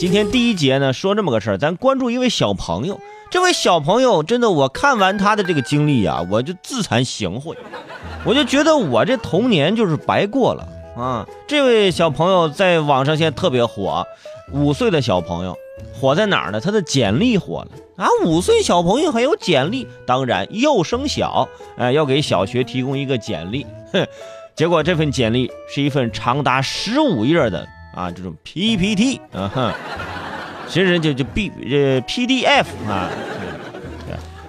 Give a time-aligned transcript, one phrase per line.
[0.00, 2.98] 今天第一节呢，说这么个事儿，咱关注一位小朋友。
[3.30, 7.54] 这位小朋友真的，我看完他的这个经历啊，我就自惭形秽，
[8.24, 10.66] 我就觉得我这童年就是白过了
[10.96, 11.26] 啊。
[11.46, 14.06] 这位小朋友在网上现在特别火，
[14.54, 15.54] 五岁的小朋友
[15.92, 16.58] 火在哪儿呢？
[16.58, 17.68] 他的简历火了
[18.02, 18.08] 啊！
[18.24, 21.46] 五岁小朋友还有简历，当然幼升小，
[21.76, 24.06] 哎，要给小学提供一个简历，哼。
[24.56, 29.72] 结果这份简历是一份长达十五页的啊这种 PPT 啊哼。
[30.68, 33.10] 其实就就 B 呃 PDF 啊，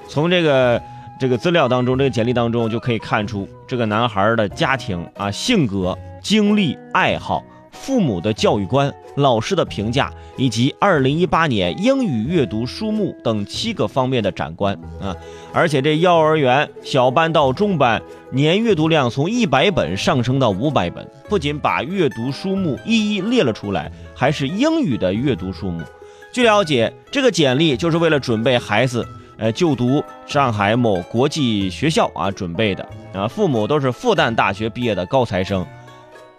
[0.08, 0.80] 从这个
[1.20, 15.16] 这个资料当中，这个简历当中就可以看出这个男孩的家庭啊、性格、经历、爱好、父母的教育观、老师的评价，以及2018年英语阅读书目等七个方面的展观啊。
[15.54, 25.84] 而且这幼儿园小班到中班年阅读量从一百本上升到五百本，不仅把阅读书目一一列了出来，还是英语的阅读书目。
[26.32, 29.06] 据了解，这个简历就是为了准备孩子，
[29.38, 33.28] 呃，就读上海某国际学校啊准备的啊。
[33.28, 35.66] 父母都是复旦大学毕业的高材生，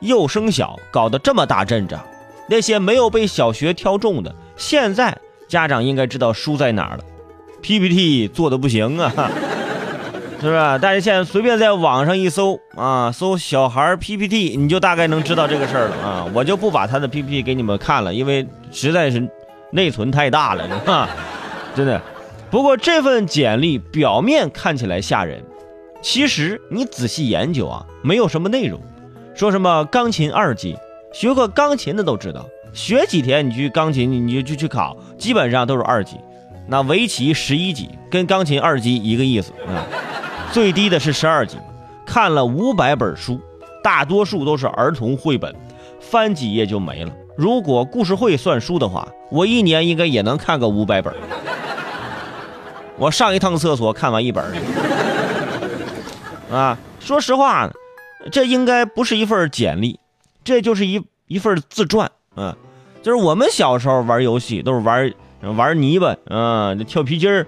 [0.03, 2.05] 幼升小搞得这么大阵仗，
[2.49, 5.17] 那些没有被小学挑中的，现在
[5.49, 7.05] 家长应该知道输在哪儿了。
[7.63, 9.11] PPT 做的不行啊，
[10.41, 10.57] 是不是？
[10.79, 16.27] 大家现在随便在网上一搜啊，搜小孩 PPT，你就大概能知道这个事儿了啊。
[16.35, 19.27] 我就不把他的 PPT 给你们看了，因为实在是。
[19.75, 21.09] 内存太大了， 是吧？
[21.75, 21.99] 真的。
[22.51, 25.43] 不过这份简历表面看起来吓人，
[26.03, 28.79] 其实你仔细研究啊，没有什么内容。
[29.35, 30.77] 说什么钢琴二级，
[31.13, 36.17] 学过钢琴的都知道，学几天你去钢琴，你就去考，基本上都是二级。
[36.69, 39.85] 那围棋十一级，跟钢琴二级一个意思啊。
[40.53, 41.57] 最低的是十二级，
[42.07, 43.41] 看了五百本书，
[43.83, 45.55] 大多数都是儿童绘本，
[45.99, 47.13] 翻几页就没了。
[47.37, 51.13] 如果故事会算书的话，我一年应该也能看个五百本。
[52.99, 54.45] 我上一趟厕所看完一本。
[56.51, 57.69] 啊，说实话，
[58.31, 59.99] 这应该不是一份简历，
[60.45, 62.11] 这就是一一份自传。
[62.37, 62.55] 嗯，
[63.03, 65.13] 就是我们小时候玩游戏都是玩
[65.57, 67.47] 玩泥巴，啊，跳皮筋儿，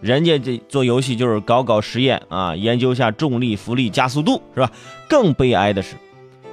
[0.00, 4.70] 人家这做游戏就是搞搞实验啊，研究下重力、浮力、加速度，是吧？
[5.08, 5.96] 更悲哀的是。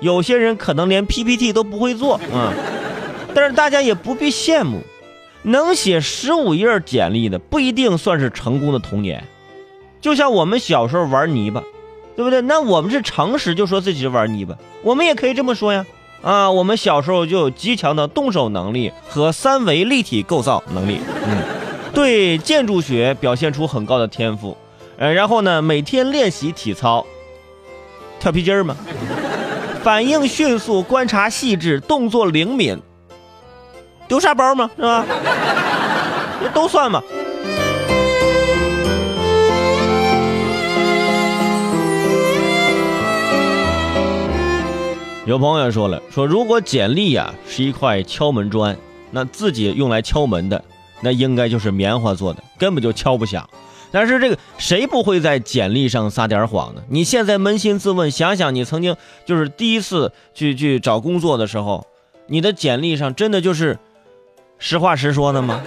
[0.02, 2.54] 有些人可能连 PPT 都不会做，嗯，
[3.34, 4.80] 但是大家也不必羡慕，
[5.44, 9.24] 能写十五页简历的不一定算是成功的童年。
[10.02, 11.62] 就像我们小时候玩泥巴，
[12.20, 12.42] 对不对？
[12.42, 14.54] 那我们是诚实就说自己是玩泥巴，
[14.84, 15.86] 我们也可以这么说呀。
[16.22, 21.38] 啊，我们小时候就有极强的动手能力和三维立体构造能力，嗯，
[21.94, 24.58] 对建筑学表现出很高的天赋，
[24.98, 27.06] 呃，然后呢，每天练习体操，
[28.20, 28.76] 跳皮筋儿嘛。
[29.82, 32.78] 反应迅速，观察细致，动作灵敏，
[34.10, 34.70] 丢沙包嘛？
[34.76, 35.06] 是吧？
[36.44, 37.02] 这都算嘛。
[45.30, 48.76] 有朋友说了，说如果简历呀是一块敲门砖，
[49.12, 50.64] 那自己用来敲门的，
[51.02, 53.48] 那应该就是棉花做的，根本就敲不响。
[53.92, 56.82] 但是这个谁不会在简历上撒点谎呢？
[56.90, 61.86] 你现在扪心自问，想想你曾经就是第一次去去找工作的时候，
[62.26, 63.78] 你的简历上真的就是
[64.58, 65.62] 实话实说的吗？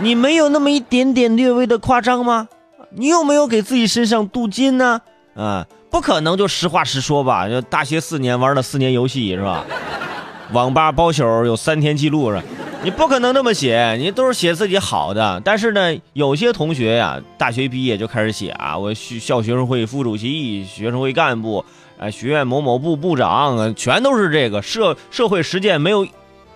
[0.00, 2.48] 你没有那么一点点略微的夸张吗？
[2.92, 5.02] 你有没有给自己身上镀金呢？
[5.34, 7.48] 啊，不可能就实话实说吧？
[7.48, 9.64] 就大学四年玩了四年游戏是吧？
[10.52, 12.42] 网吧包宿有三天记录是吧？
[12.82, 15.40] 你不可能那么写，你都是写自己好的。
[15.42, 21.64] 但是呢，有些同学呀，大学毕业就开始写啊，我校学生会副主席、学生会干部，
[21.98, 26.06] 啊，学院某某部部长，全都是这个社社会实践，没有，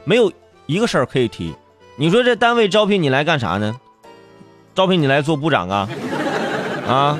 [0.04, 0.30] 没有
[0.66, 1.54] 一个事儿可以提。
[1.96, 3.74] 你说这单位招聘你来干啥呢？
[4.74, 5.88] 招聘你来做部长啊？
[6.86, 7.18] 啊，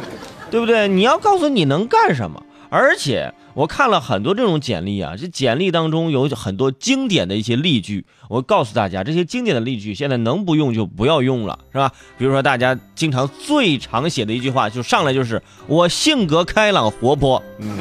[0.50, 0.88] 对不对？
[0.88, 3.32] 你要告诉你能干什么，而且。
[3.52, 8.06] 我看了很多这种简历啊，这简历当中有很多经典的一些例句。
[8.28, 11.91] 我告诉大家，这些经典的例句现在能不用就不要用了，是吧？
[12.16, 17.42] 比如说大家经常最常写的一句话，就上来就是我性格开朗活泼。
[17.58, 17.76] 嗯，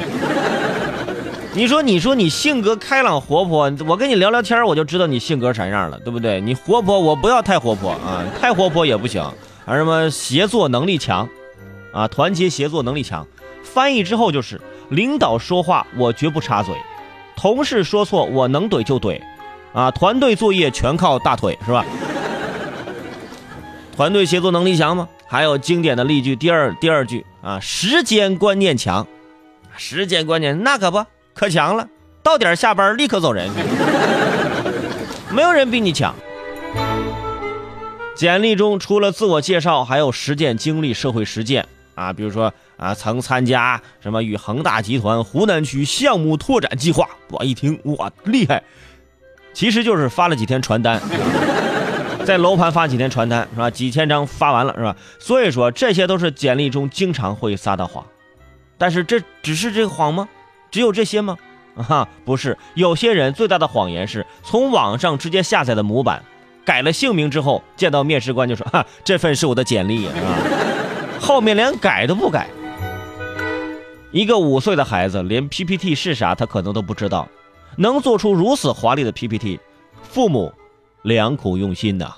[1.54, 6.40] 你说你说你性格开朗活泼，我跟你聊聊天我就知道你性格啥样了，对不对？
[6.40, 9.24] 你活泼，我不要太活泼啊，太活泼也不行。
[9.64, 11.28] 还什么协作能力强，
[11.92, 13.26] 啊，团结协作能力强。
[13.62, 14.60] 翻译之后就是。
[14.90, 16.74] 领导说话我绝不插嘴，
[17.36, 19.20] 同事说错我能怼就怼，
[19.72, 21.84] 啊，团队作业全靠大腿是吧？
[23.94, 25.08] 团队协作能力强吗？
[25.28, 29.06] 还有经典的例句，第二第二句啊，时间观念强，
[29.76, 31.86] 时间观念那可不可强了，
[32.20, 33.48] 到点下班立刻走人，
[35.30, 36.12] 没有人比你强。
[38.16, 41.64] 简历中除了自我介绍，还有实践经历、社会实践
[41.94, 47.08] 啊，比如说啊，曾参加什么与恒大集团湖南区项目拓展计划。
[47.30, 48.62] 我一听，哇，厉害！
[49.52, 51.00] 其实就是发了几天传单，
[52.24, 53.70] 在楼盘发几天传单是吧？
[53.70, 54.96] 几千张发完了是吧？
[55.18, 58.04] 所以说这些都是简历中经常会撒的谎。
[58.78, 60.28] 但是这只是这个谎吗？
[60.70, 61.36] 只有这些吗？
[61.88, 66.22] 啊，不是，有些人最大的谎言是从网上直接下载的模板，
[66.64, 70.12] 改了姓名之后，见到面试官就说：“哈，这份是我的简历啊。”
[71.20, 72.48] 后面连改都不改。
[74.10, 77.28] 一个五岁的孩子连 PPT 是啥他可能都不知道，
[77.76, 79.60] 能做出如此华丽的 PPT，
[80.02, 80.52] 父母
[81.02, 82.12] 良苦用心呐。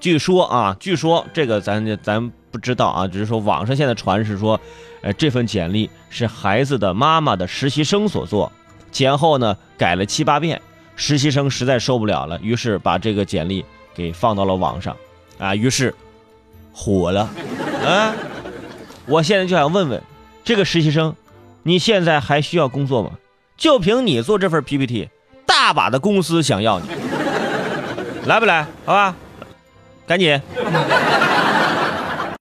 [0.00, 4.58] 据说啊，据说这个咱咱不知道啊，只是说网上现在传是说，
[5.02, 8.50] 呃，这份简历是孩子的妈妈的实习生所做。
[8.92, 10.60] 前后呢改了七八遍，
[10.96, 13.64] 实习生实在受不了了，于是把这个简历
[13.94, 14.96] 给放到了网上，
[15.38, 15.94] 啊，于是
[16.72, 17.28] 火了，
[17.84, 18.14] 啊！
[19.06, 20.02] 我现在就想问问
[20.44, 21.14] 这个实习生，
[21.62, 23.10] 你现在还需要工作吗？
[23.56, 25.08] 就凭你做这份 PPT，
[25.46, 26.86] 大把的公司想要你，
[28.26, 28.66] 来不来？
[28.84, 29.14] 好吧，
[30.06, 30.40] 赶紧。